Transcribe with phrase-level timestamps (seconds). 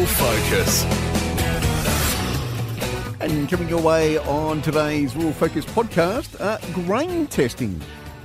[0.00, 0.84] Rural Focus.
[3.20, 7.78] And coming your way on today's Rural Focus podcast, uh, grain testing.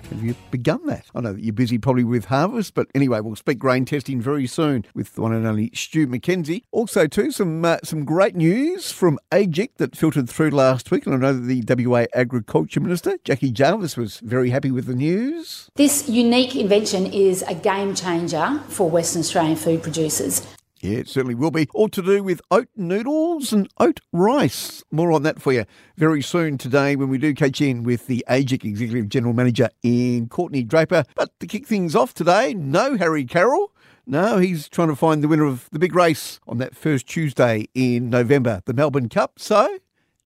[0.10, 1.08] Have you begun that?
[1.14, 4.48] I know that you're busy probably with harvest, but anyway, we'll speak grain testing very
[4.48, 6.64] soon with the one and only Stu McKenzie.
[6.72, 11.16] Also, too, some uh, some great news from AEGIC that filtered through last week, and
[11.16, 15.70] I know that the WA Agriculture Minister Jackie Jarvis was very happy with the news.
[15.76, 20.55] This unique invention is a game changer for Western Australian food producers.
[20.86, 21.68] Yeah, it certainly will be.
[21.74, 24.84] All to do with oat noodles and oat rice.
[24.92, 25.66] More on that for you
[25.98, 30.30] very soon today when we do catch in with the AEGIC Executive General Manager in
[30.30, 31.04] Courtney Draper.
[31.16, 33.72] But to kick things off today, no Harry Carroll.
[34.06, 37.68] No, he's trying to find the winner of the big race on that first Tuesday
[37.74, 39.40] in November, the Melbourne Cup.
[39.40, 39.80] So,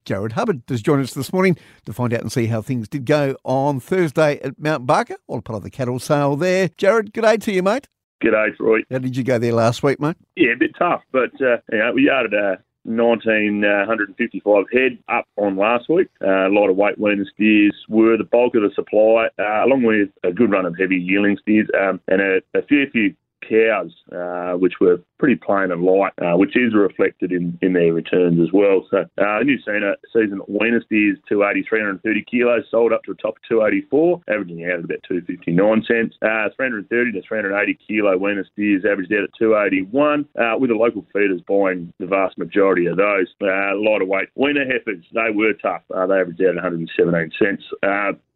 [0.04, 3.06] Jared Hubbard does join us this morning to find out and see how things did
[3.06, 6.70] go on Thursday at Mount Barker, all part of the cattle sale there.
[6.76, 7.88] Jared, good day to you, mate.
[8.24, 8.80] G'day, Troy.
[8.92, 10.18] How did you go there last week, mate?
[10.36, 15.56] Yeah, a bit tough, but uh, you know, we yarded a 1955 head up on
[15.58, 16.08] last week.
[16.22, 19.84] Uh, a lot of weight weaning steers were the bulk of the supply, uh, along
[19.84, 23.14] with a good run of heavy yielding steers um, and a, a fair few
[23.48, 27.94] cows, uh, which were pretty plain and light, uh, which is reflected in, in their
[27.94, 28.86] returns as well.
[28.90, 33.36] So uh, new season, season weaner steers 280, 330 kilos, sold up to a top
[33.36, 36.16] of 284, averaging out at about 259 cents.
[36.22, 41.06] Uh, 330 to 380 kilo weaner steers averaged out at 281, uh, with the local
[41.14, 43.28] feeders buying the vast majority of those.
[43.42, 45.84] Uh, lighter weight weaner heifers, they were tough.
[45.94, 47.64] Uh, they averaged out at 117 cents.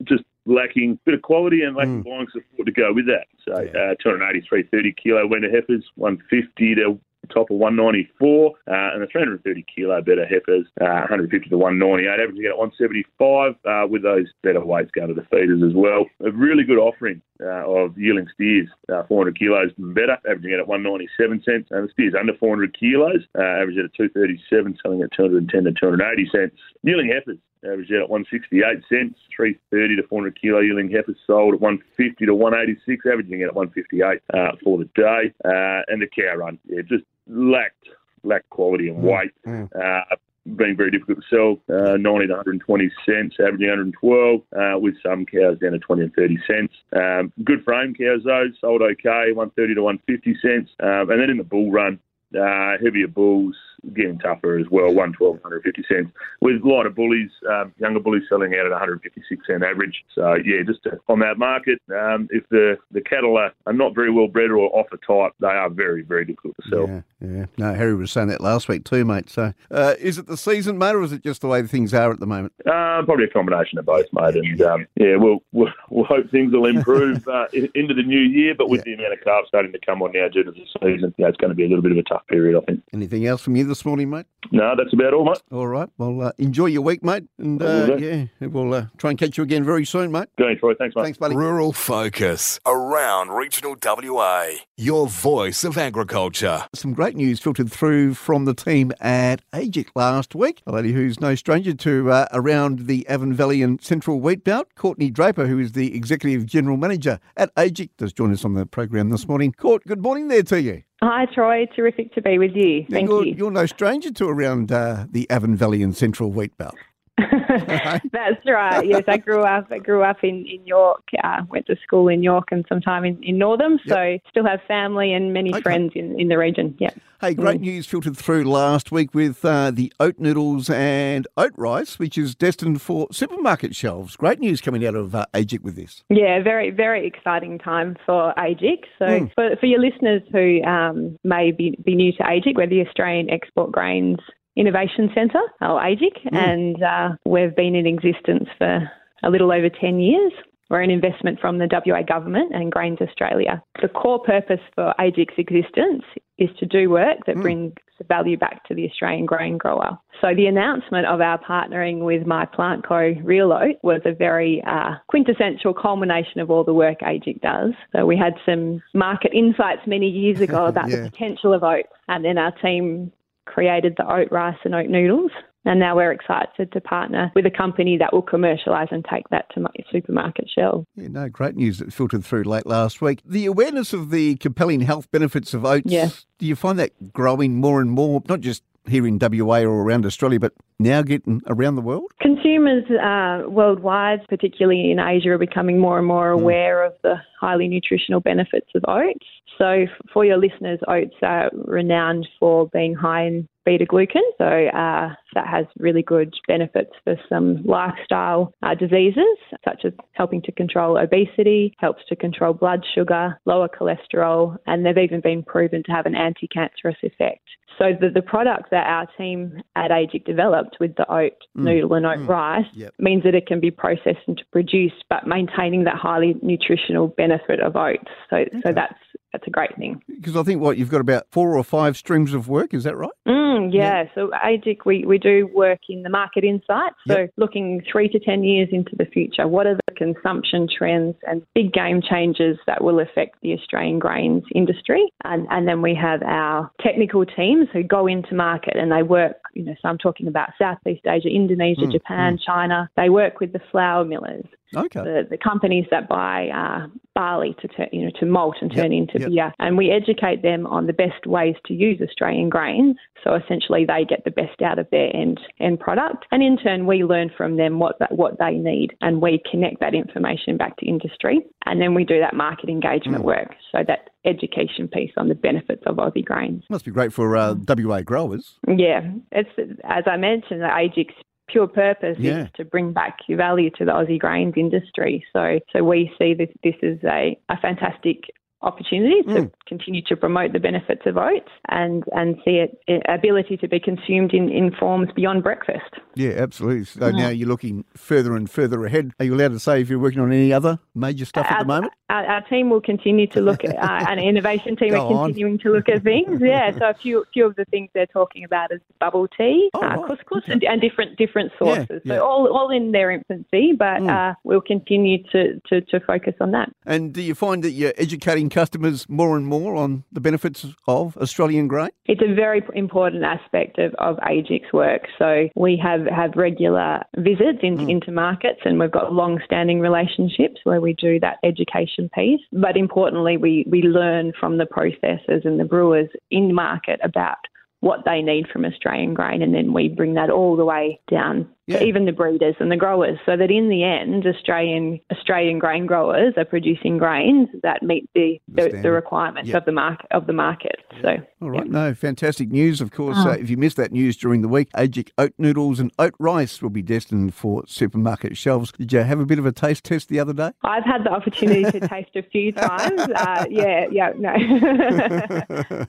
[0.04, 2.06] Just lacking a bit of quality and lacking mm.
[2.06, 3.28] buying support to go with that.
[3.48, 3.92] So yeah.
[3.92, 7.00] uh, 283 30 kilo winter heifers, 150 to
[7.32, 12.46] top of 194, uh, and the 330 kilo better heifers, uh, 150 to 198, averaging
[12.46, 16.06] at 175, uh, with those better weights going to the feeders as well.
[16.26, 20.68] A really good offering uh, of yielding steers, uh, 400 kilos and better, averaging at
[20.68, 25.64] 197 cents, and the steers under 400 kilos, uh, averaging at 237, selling at 210
[25.64, 26.56] to 280 cents.
[26.84, 31.62] Yielding heifers, averaged out at 168 cents, 330 to 400 kilo yielding heifers sold at
[31.62, 35.34] 150 to 186, averaging out at 158 uh, for the day.
[35.46, 37.90] Uh, and the cow run, yeah, just lacked
[38.24, 39.32] lacked quality and weight.
[39.46, 39.70] Mm.
[39.76, 40.16] Uh,
[40.58, 45.26] being very difficult to sell, uh, 90 to 120 cents, averaging 112, uh, with some
[45.26, 46.74] cows down to 20 and 30 cents.
[46.94, 50.72] Um, good frame cows though, sold okay, 130 to 150 cents.
[50.82, 52.00] Um, and then in the bull run,
[52.38, 53.56] uh, heavier bulls
[53.94, 56.12] getting tougher as well, 112, 150 cents.
[56.42, 60.04] With a lot of bullies, um, younger bullies selling out at 156 cent average.
[60.16, 63.96] So yeah, just to, on that market, um, if the, the cattle are, are not
[63.96, 66.88] very well bred or off a type, they are very, very difficult to sell.
[66.88, 67.46] Yeah, yeah.
[67.58, 69.30] No, Harry was saying that last week too, mate.
[69.30, 72.12] So uh, is it the season, mate, or is it just the way things are
[72.12, 72.54] at the moment?
[72.66, 74.36] Uh, probably a combination of both, mate.
[74.36, 78.56] And um, yeah, we'll, we'll, we'll hope things will improve uh, into the new year.
[78.56, 78.96] But with yeah.
[78.96, 81.38] the amount of calves starting to come on now due to the season, yeah, it's
[81.38, 82.84] going to be a little bit of a tough period, I think.
[82.94, 84.28] Anything else from you this morning, mate?
[84.52, 85.42] No, that's about all, mate.
[85.52, 85.90] All right.
[85.98, 87.24] Well, uh, enjoy your week, mate.
[87.40, 90.28] And uh, yeah, we'll uh, try and catch you again very soon, mate.
[90.38, 90.76] Going, Troy.
[90.76, 91.02] Thanks, mate.
[91.04, 91.36] Thanks, buddy.
[91.36, 94.50] Rural Focus around regional WA.
[94.78, 96.66] Your voice of agriculture.
[96.76, 100.62] Some great news filtered through from the team at AEGIC last week.
[100.68, 104.68] A lady who's no stranger to uh, around the Avon Valley and Central Wheat Belt,
[104.76, 108.68] Courtney Draper, who is the Executive General Manager at AEGIC, does join us on the
[108.68, 109.52] program this morning.
[109.52, 110.84] Court, good morning there to you.
[111.04, 111.66] Hi, Troy.
[111.76, 112.86] Terrific to be with you.
[112.90, 113.36] Thank you're, you.
[113.36, 116.76] You're no stranger to around uh, the Avon Valley and Central Wheat Belt.
[117.18, 118.88] That's right.
[118.88, 119.68] Yes, I grew up.
[119.70, 121.04] I grew up in in York.
[121.24, 123.80] Uh, went to school in York and some time in, in Northam.
[123.86, 123.96] Yep.
[123.96, 125.62] So still have family and many okay.
[125.62, 126.76] friends in, in the region.
[126.80, 126.90] Yeah.
[127.22, 127.66] Hey, great mm.
[127.66, 132.34] news filtered through last week with uh, the oat noodles and oat rice, which is
[132.34, 134.16] destined for supermarket shelves.
[134.16, 136.04] Great news coming out of uh, AEGIC with this.
[136.10, 138.86] Yeah, very very exciting time for AEGIC.
[138.98, 139.32] So mm.
[139.36, 143.30] for for your listeners who um, may be, be new to AEGIC, we're the Australian
[143.30, 144.18] Export Grains
[144.56, 146.38] Innovation Centre, or AEGIC, mm.
[146.38, 148.90] and uh, we've been in existence for
[149.24, 150.32] a little over 10 years.
[150.70, 153.64] We're an investment from the WA government and Grains Australia.
[153.82, 156.04] The core purpose for AEGIC's existence
[156.38, 157.42] is to do work that mm.
[157.42, 157.74] brings
[158.08, 159.98] value back to the Australian grain grower.
[160.22, 163.14] So the announcement of our partnering with My Plant Co.
[163.24, 167.74] Real Oat was a very uh, quintessential culmination of all the work AEGIC does.
[167.96, 170.98] So we had some market insights many years ago about yeah.
[170.98, 173.12] the potential of oats, and then our team
[173.46, 175.32] created the oat rice and oat noodles.
[175.66, 179.46] And now we're excited to partner with a company that will commercialise and take that
[179.54, 180.86] to supermarket shelves.
[180.96, 183.22] Yeah, no, great news that filtered through late last week.
[183.26, 186.10] The awareness of the compelling health benefits of oats, yeah.
[186.38, 190.06] do you find that growing more and more, not just here in WA or around
[190.06, 192.12] Australia, but now getting around the world?
[192.22, 197.68] Consumers uh, worldwide, particularly in Asia, are becoming more and more aware of the highly
[197.68, 199.26] nutritional benefits of oats.
[199.58, 204.22] So, for your listeners, oats are renowned for being high in beta glucan.
[204.38, 210.42] So uh, that has really good benefits for some lifestyle uh, diseases, such as helping
[210.44, 215.84] to control obesity, helps to control blood sugar, lower cholesterol, and they've even been proven
[215.86, 217.42] to have an anti-cancerous effect.
[217.78, 221.64] So the, the product that our team at AEGIC developed with the oat mm.
[221.64, 222.28] noodle and oat mm.
[222.28, 222.94] rice yep.
[223.00, 227.76] means that it can be processed into produce, but maintaining that highly nutritional benefit of
[227.76, 228.12] oats.
[228.30, 228.62] So okay.
[228.64, 229.00] so that's
[229.34, 230.02] that's a great thing.
[230.08, 232.96] Because I think what you've got about four or five streams of work, is that
[232.96, 233.10] right?
[233.28, 234.04] Mm, yeah.
[234.04, 234.10] yeah.
[234.16, 236.96] So AEGIC, we, we do work in the market insights.
[237.08, 237.34] So yep.
[237.36, 241.74] looking three to ten years into the future, what are the consumption trends and big
[241.74, 245.12] game changes that will affect the Australian grains industry?
[245.24, 249.38] And and then we have our technical teams who go into market and they work.
[249.54, 252.40] You know, so I'm talking about Southeast Asia, Indonesia, mm, Japan, mm.
[252.46, 252.90] China.
[252.96, 255.02] They work with the flour millers Okay.
[255.02, 258.92] The, the companies that buy uh, barley to turn, you know, to malt and turn
[258.92, 259.10] yep.
[259.10, 259.30] into yep.
[259.30, 262.96] beer, and we educate them on the best ways to use Australian grains.
[263.24, 266.86] So essentially, they get the best out of their end end product, and in turn,
[266.86, 270.78] we learn from them what that, what they need, and we connect that information back
[270.78, 273.26] to industry, and then we do that market engagement mm.
[273.26, 273.56] work.
[273.72, 276.64] So that education piece on the benefits of Aussie grains.
[276.70, 278.58] Must be great for uh, WA growers.
[278.68, 279.50] Yeah, it's
[279.84, 281.16] as I mentioned, the AEGIC's
[281.48, 282.44] pure purpose yeah.
[282.44, 285.26] is to bring back value to the Aussie grains industry.
[285.34, 288.26] So, so we see this this is a, a fantastic
[288.64, 289.52] opportunity to mm.
[289.68, 293.80] continue to promote the benefits of oats and, and see it, it ability to be
[293.80, 296.00] consumed in, in forms beyond breakfast.
[296.16, 296.86] Yeah, absolutely.
[296.86, 297.12] So yeah.
[297.12, 299.12] now you're looking further and further ahead.
[299.20, 301.60] Are you allowed to say if you're working on any other major stuff our, at
[301.60, 301.94] the moment?
[302.14, 305.60] Our, our, team will continue to look at, uh, an innovation team are continuing on.
[305.60, 306.42] to look at things.
[306.54, 309.82] Yeah, so a few few of the things they're talking about is bubble tea, oh,
[309.82, 310.00] uh, right.
[310.08, 311.88] couscous, and, and, different different sources.
[311.90, 312.16] Yeah, yeah.
[312.18, 314.10] So all, all in their infancy, but mm.
[314.10, 316.70] uh, we'll continue to, to, to focus on that.
[316.86, 321.18] And do you find that you're educating customers more and more on the benefits of
[321.18, 321.90] Australian grain?
[322.06, 325.04] It's a very important aspect of, of AEGIC's work.
[325.18, 327.90] So we have, have regular visits in, mm.
[327.90, 332.42] into markets and we've got long standing relationships where we do that education piece.
[332.52, 337.38] But importantly, we, we learn from the processors and the brewers in market about
[337.80, 341.50] what they need from Australian grain, and then we bring that all the way down
[341.68, 341.80] yeah.
[341.80, 345.86] to even the breeders and the growers, so that in the end, Australian Australian grain
[345.86, 349.58] growers are producing grains that meet the the, the requirements yep.
[349.58, 350.78] of the market of the market.
[351.02, 352.82] So, all right, no, fantastic news.
[352.82, 353.32] Of course, oh.
[353.32, 356.62] uh, if you missed that news during the week, AEGIC oat noodles and oat rice
[356.62, 358.72] will be destined for supermarket shelves.
[358.74, 360.52] Did you have a bit of a taste test the other day?
[360.64, 363.00] I've had the opportunity to taste a few times.
[363.00, 364.34] Uh, yeah, yeah, no.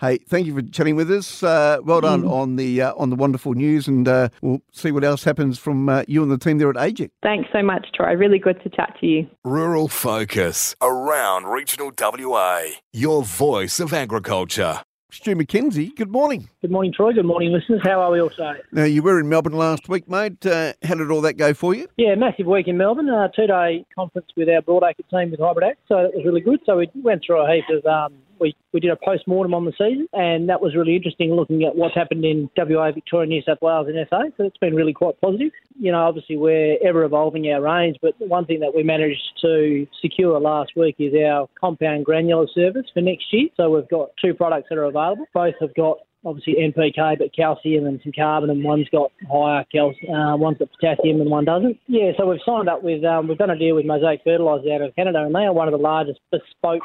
[0.00, 1.42] hey, thank you for chatting with us.
[1.42, 2.30] Uh, well done mm.
[2.30, 5.88] on the uh, on the wonderful news, and uh, we'll see what else happens from
[5.88, 7.10] uh, you and the team there at AEGIC.
[7.22, 8.14] Thanks so much, Troy.
[8.14, 9.26] Really good to chat to you.
[9.44, 12.62] Rural Focus around regional WA.
[12.92, 14.82] Your voice of agriculture.
[15.10, 16.50] Stu McKenzie, good morning.
[16.60, 17.14] Good morning, Troy.
[17.14, 17.80] Good morning, listeners.
[17.82, 18.60] How are we all today?
[18.72, 20.44] Now, you were in Melbourne last week, mate.
[20.44, 21.88] Uh, how did all that go for you?
[21.96, 23.08] Yeah, massive week in Melbourne.
[23.08, 26.42] A two day conference with our Broadacre team with Hybrid Act, so that was really
[26.42, 26.60] good.
[26.66, 29.64] So we went through a heap of um, we, we did a post mortem on
[29.64, 33.42] the season, and that was really interesting looking at what's happened in WA, Victoria, New
[33.42, 34.22] South Wales, and SA.
[34.36, 35.52] So it's been really quite positive.
[35.78, 39.86] You know, obviously we're ever evolving our range, but one thing that we managed to
[40.00, 43.48] secure last week is our compound granular service for next year.
[43.56, 45.26] So we've got two products that are available.
[45.32, 50.14] Both have got obviously NPK, but calcium and some carbon, and one's got higher calcium,
[50.14, 51.78] uh, one's got potassium, and one doesn't.
[51.86, 54.82] Yeah, so we've signed up with, um, we've done a deal with Mosaic Fertilisers out
[54.82, 56.82] of Canada, and they are one of the largest bespoke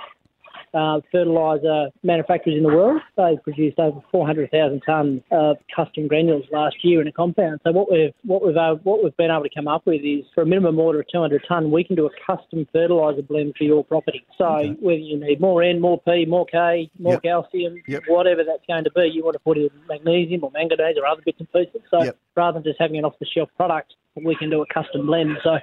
[0.73, 3.01] uh, fertiliser manufacturers in the world.
[3.17, 7.61] They produced over 400,000 tonnes of custom granules last year in a compound.
[7.63, 10.25] So what we've what we've uh, what we've been able to come up with is
[10.33, 13.63] for a minimum order of 200 tonne, we can do a custom fertiliser blend for
[13.63, 14.25] your property.
[14.37, 14.69] So okay.
[14.79, 17.23] whether you need more N, more P, more K, more yep.
[17.23, 18.03] calcium, yep.
[18.07, 21.21] whatever that's going to be, you want to put in magnesium or manganese or other
[21.25, 21.81] bits and pieces.
[21.91, 22.17] So yep.
[22.35, 25.37] rather than just having an off the shelf product, we can do a custom blend.
[25.43, 25.57] So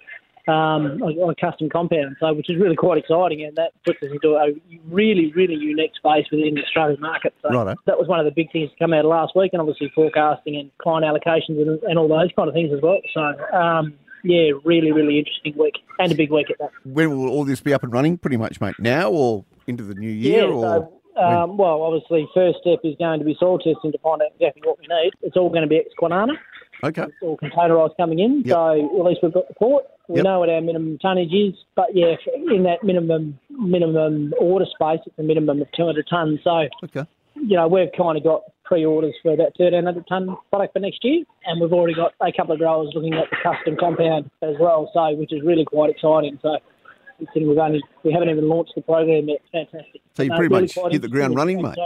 [0.50, 4.10] um, on a custom compound, so which is really quite exciting, and that puts us
[4.10, 4.52] into a
[4.88, 7.34] really, really unique space within the Australian market.
[7.42, 7.74] So Righto.
[7.86, 9.90] that was one of the big things to come out of last week, and obviously
[9.94, 13.00] forecasting and client allocations and, and all those kind of things as well.
[13.14, 13.20] So.
[13.56, 16.70] Um, yeah, really, really interesting week and a big week at that.
[16.84, 18.18] When will all this be up and running?
[18.18, 18.74] Pretty much, mate.
[18.78, 20.42] Now or into the new year?
[20.42, 23.98] Yeah, or so, um, well, obviously, first step is going to be soil testing to
[23.98, 25.12] find out exactly what we need.
[25.22, 25.88] It's all going to be ex.
[26.82, 27.02] Okay.
[27.02, 28.42] It's all containerised coming in.
[28.44, 28.54] Yep.
[28.54, 29.84] So at least we've got the port.
[30.08, 30.24] We yep.
[30.24, 35.18] know what our minimum tonnage is, but yeah, in that minimum minimum order space, it's
[35.18, 36.42] a minimum of 200 tonnes.
[36.42, 37.08] So, okay.
[37.36, 41.24] you know, we've kind of got pre-orders for about 1,300 tonne product for next year,
[41.44, 44.90] and we've already got a couple of growers looking at the custom compound as well,
[44.94, 46.38] so which is really quite exciting.
[46.42, 46.56] So
[47.34, 49.40] we've only we haven't even launched the program yet.
[49.52, 50.00] Fantastic.
[50.14, 51.76] So you uh, pretty really much hit the ground running, mate.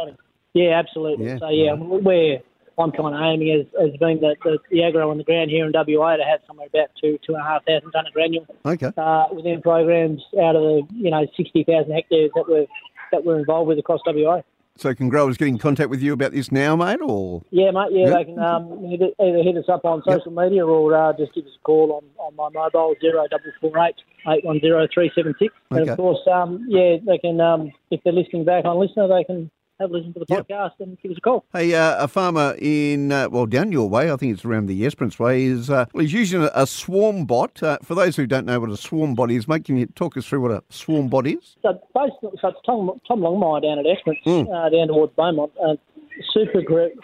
[0.54, 1.26] Yeah, absolutely.
[1.26, 1.38] Yeah.
[1.38, 2.40] So yeah, we're
[2.78, 5.66] I'm kind of aiming as, as being the, the, the aggro on the ground here
[5.66, 8.46] in WA to have somewhere about two two and a half thousand tonne of granule.
[8.64, 8.90] Okay.
[8.96, 12.66] Uh, within programs out of the you know sixty thousand hectares that we're
[13.12, 14.42] that we're involved with across WA.
[14.76, 17.42] So can growers get in contact with you about this now, mate, or?
[17.50, 18.18] Yeah, mate, yeah, yep.
[18.18, 20.50] they can um, either hit us up on social yep.
[20.50, 23.94] media or uh, just give us a call on, on my mobile, 0448
[24.26, 25.54] 810 376.
[25.70, 25.80] Okay.
[25.80, 29.22] And of course, um, yeah, they can, um, if they're listening back on Listener, they
[29.22, 29.48] can
[29.80, 30.48] have a listen to the yep.
[30.48, 31.44] podcast and give us a call.
[31.52, 34.86] Hey, uh, a farmer in, uh, well, down your way, I think it's around the
[34.86, 37.62] Esperance way, is uh, well, he's using a, a swarm bot.
[37.62, 40.16] Uh, for those who don't know what a swarm bot is, mate, can you talk
[40.16, 41.56] us through what a swarm bot is?
[41.62, 44.46] So basically, so it's Tom, Tom Longmire down at Esperance, mm.
[44.72, 45.52] down towards Beaumont.
[46.32, 46.62] Super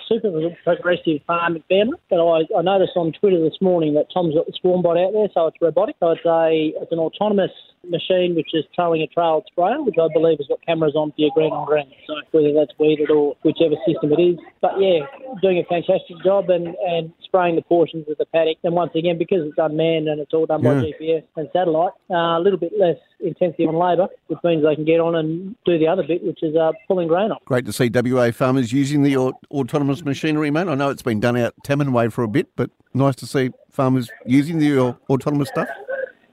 [0.08, 0.30] super
[0.64, 1.98] progressive farming family.
[2.08, 5.12] But I, I noticed on Twitter this morning that Tom's got the swarm bot out
[5.12, 5.96] there, so it's robotic.
[6.00, 7.50] So it's a it's an autonomous
[7.88, 11.20] machine which is towing a trailed sprayer, which I believe has got cameras on for
[11.20, 11.86] your green on green.
[12.06, 14.38] So whether that's weeded or whichever system it is.
[14.60, 15.06] But yeah,
[15.40, 18.58] doing a fantastic job and, and spraying the portions of the paddock.
[18.64, 20.80] And once again, because it's unmanned and it's all done by.
[20.80, 24.84] GPS and satellite, uh, a little bit less intensive on labour, which means they can
[24.84, 27.44] get on and do the other bit, which is uh, pulling grain off.
[27.44, 29.16] Great to see WA farmers using the
[29.50, 30.68] autonomous machinery, mate.
[30.68, 33.50] I know it's been done out Tammin Way for a bit, but nice to see
[33.70, 35.68] farmers using the autonomous stuff.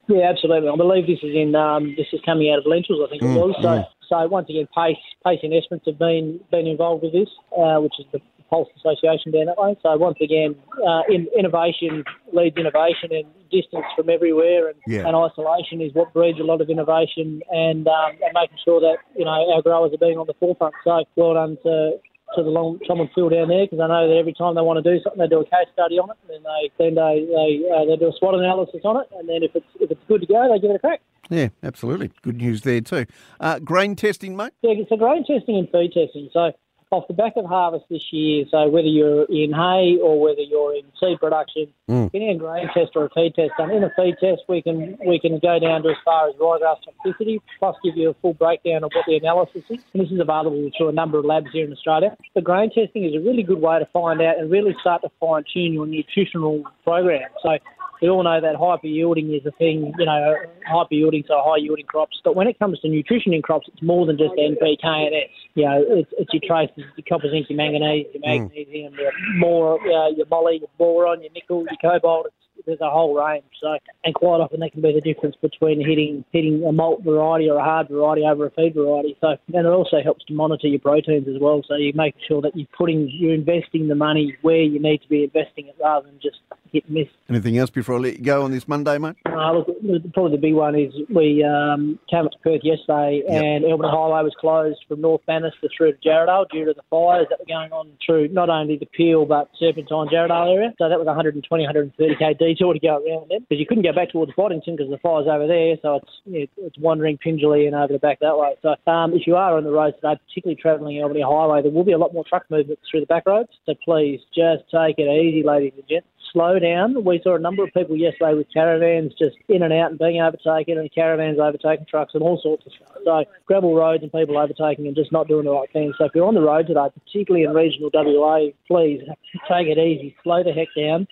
[0.08, 0.70] Yeah, absolutely.
[0.70, 3.00] I believe this is in um, this is coming out of lentils.
[3.06, 3.54] I think mm, it was.
[3.60, 3.86] So, mm.
[4.08, 8.06] so once again, Pace, Pace Esperance have been been involved with this, uh, which is
[8.12, 9.76] the Pulse Association down that way.
[9.82, 15.06] So once again, uh, in, innovation leads innovation, and distance from everywhere and, yeah.
[15.06, 18.96] and, isolation is what breeds a lot of innovation, and, um, and making sure that
[19.16, 20.74] you know our growers are being on the forefront.
[20.84, 21.98] So well done to
[22.36, 24.82] to the long Tom Phil down there because I know that every time they want
[24.82, 27.24] to do something, they do a case study on it, and then they then they
[27.24, 30.04] they, uh, they do a SWOT analysis on it, and then if it's if it's
[30.08, 31.00] good to go, they give it a crack.
[31.30, 32.10] Yeah, absolutely.
[32.22, 33.06] Good news there too.
[33.40, 34.52] Uh, grain testing, mate.
[34.62, 36.30] Yeah, so grain testing and feed testing.
[36.32, 36.52] So
[36.90, 40.74] off the back of harvest this year, so whether you're in hay or whether you're
[40.74, 42.10] in seed production, mm.
[42.12, 43.70] getting a grain test or a feed test done.
[43.70, 46.78] In a feed test, we can we can go down to as far as ryegrass
[46.86, 49.80] toxicity, plus give you a full breakdown of what the analysis is.
[49.92, 52.16] And this is available through a number of labs here in Australia.
[52.34, 55.10] The grain testing is a really good way to find out and really start to
[55.20, 57.28] fine tune your nutritional program.
[57.42, 57.58] So
[58.00, 60.34] we all know that hyper yielding is a thing, you know,
[60.66, 62.20] hyper yielding, so high yielding crops.
[62.24, 65.30] But when it comes to nutrition in crops, it's more than just NPK and S.
[65.54, 68.44] You know, it's, it's your traces, your copper, zinc, your manganese, your hmm.
[68.44, 68.98] magnesium, mm.
[68.98, 72.26] your more, uh, your moly, your boron, your nickel, your cobalt.
[72.26, 73.44] It's there's a whole range.
[73.60, 77.48] So, and quite often that can be the difference between hitting hitting a malt variety
[77.48, 79.16] or a hard variety over a feed variety.
[79.20, 81.62] So, and it also helps to monitor your proteins as well.
[81.66, 85.08] So you make sure that you're putting you're investing the money where you need to
[85.08, 86.38] be investing it rather than just
[86.72, 87.08] hit miss.
[87.28, 89.16] Anything else before I let you go on this Monday, mate?
[89.26, 89.68] Uh, look,
[90.12, 93.42] probably the big one is we um, came up to Perth yesterday yep.
[93.42, 97.26] and Albany Highway was closed from North Bannister through to Jarrahdale due to the fires
[97.30, 100.74] that were going on through not only the Peel but Serpentine Jarrahdale area.
[100.78, 104.10] So that was 120, 130k detour to go around them because you couldn't go back
[104.10, 105.76] towards Boddington because the fire's over there.
[105.82, 108.56] So it's it's Wandering Pingelly and over the back that way.
[108.62, 111.84] So um, if you are on the road today, particularly travelling Albany Highway, there will
[111.84, 113.50] be a lot more truck movement through the back roads.
[113.66, 117.04] So please just take it easy, ladies and gents slow down.
[117.04, 120.20] We saw a number of people yesterday with caravans just in and out and being
[120.20, 122.96] overtaken, and caravans overtaking trucks and all sorts of stuff.
[123.04, 125.92] So gravel roads and people overtaking and just not doing the right thing.
[125.98, 129.02] So if you're on the road today, particularly in regional WA, please
[129.48, 131.06] take it easy, slow the heck down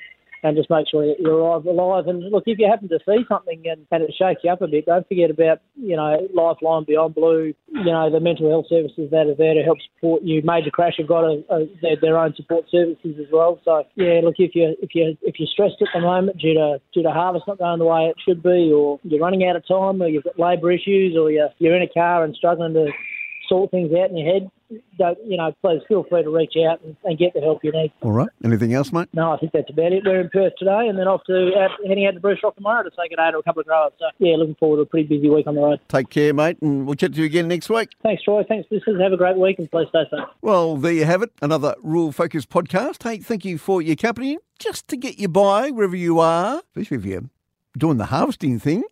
[0.47, 2.07] and just make sure you're alive.
[2.07, 4.69] And look, if you happen to see something and, and it shakes you up a
[4.69, 9.11] bit, don't forget about, you know, Lifeline, Beyond Blue, you know, the mental health services
[9.11, 10.43] that are there to help support you.
[10.45, 13.61] Major Crash have got a, a, their, their own support services as well.
[13.65, 16.79] So, yeah, look, if you're, if you if you're stressed at the moment due to
[16.95, 19.67] due to harvest not going the way it should be, or you're running out of
[19.67, 22.87] time, or you've got labour issues, or you're you're in a car and struggling to
[23.49, 24.51] sort things out in your head,
[24.99, 27.71] don't, you know, please feel free to reach out and, and, get the help you
[27.73, 27.93] need.
[28.03, 28.29] All right.
[28.45, 29.09] Anything else, mate?
[29.13, 30.03] No, I think that's about it.
[30.05, 32.83] We're in Perth today and then off to out, heading out to Bruce Rock tomorrow
[32.83, 33.93] to say it out to a couple of growers.
[33.99, 35.81] So, yeah, looking forward to a pretty busy week on the road.
[35.89, 37.91] Take care, mate, and we'll chat to you again next week.
[38.03, 38.43] Thanks, Troy.
[38.49, 39.01] Thanks, listeners.
[39.01, 40.27] Have a great week and please stay safe.
[40.43, 41.31] Well, there you have it.
[41.41, 43.03] Another Rural Focus podcast.
[43.03, 44.39] Hey, thank you for your company.
[44.59, 47.25] Just to get you by wherever you are, especially if you're
[47.77, 48.85] doing the harvesting thing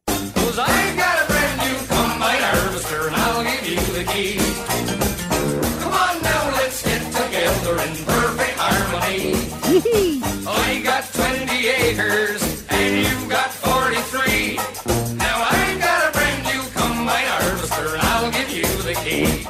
[3.76, 4.37] the key.
[5.81, 9.35] Come on now, let's get together in perfect harmony.
[10.47, 14.57] I got 20 acres and you've got 43.
[15.16, 19.47] Now I got a brand new combine harvester and I'll give you the key.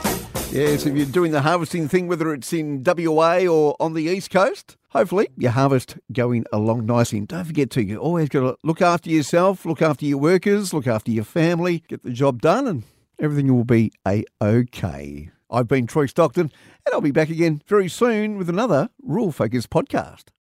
[0.56, 4.30] Yes, if you're doing the harvesting thing, whether it's in WA or on the East
[4.30, 7.18] Coast, hopefully your harvest going along nicely.
[7.18, 10.72] And don't forget to, you always got to look after yourself, look after your workers,
[10.72, 12.84] look after your family, get the job done, and
[13.18, 15.30] everything will be a okay.
[15.50, 16.50] I've been Troy Stockton,
[16.86, 20.33] and I'll be back again very soon with another Rural Focus podcast.